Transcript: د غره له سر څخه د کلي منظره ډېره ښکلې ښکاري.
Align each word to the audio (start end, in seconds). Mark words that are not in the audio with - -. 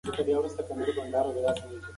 د 0.05 0.05
غره 0.13 0.23
له 0.43 0.49
سر 0.55 0.61
څخه 0.67 0.73
د 0.87 0.89
کلي 0.95 0.99
منظره 0.99 1.29
ډېره 1.35 1.51
ښکلې 1.57 1.57
ښکاري. 1.57 1.87